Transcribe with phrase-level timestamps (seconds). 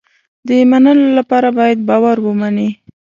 [0.47, 2.69] د منلو لپاره باید باور ومني.